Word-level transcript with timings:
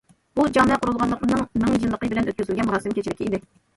بۇ 0.37 0.45
جامە 0.55 0.77
قۇرۇلغانلىقىنىڭ 0.85 1.43
مىڭ 1.65 1.75
يىللىقى 1.83 2.11
بىلەن 2.15 2.33
ئۆتكۈزۈلگەن 2.33 2.71
مۇراسىم 2.71 2.97
كېچىلىكى 2.97 3.29
ئىدى. 3.29 3.43